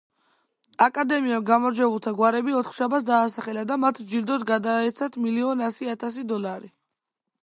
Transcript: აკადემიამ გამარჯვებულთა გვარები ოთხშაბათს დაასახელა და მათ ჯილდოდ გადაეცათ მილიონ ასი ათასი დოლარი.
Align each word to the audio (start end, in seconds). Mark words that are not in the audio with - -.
აკადემიამ 0.83 1.43
გამარჯვებულთა 1.49 2.13
გვარები 2.21 2.55
ოთხშაბათს 2.61 3.05
დაასახელა 3.09 3.65
და 3.73 3.77
მათ 3.83 3.99
ჯილდოდ 4.13 4.47
გადაეცათ 4.55 5.19
მილიონ 5.27 5.63
ასი 5.67 5.91
ათასი 5.95 6.25
დოლარი. 6.33 6.73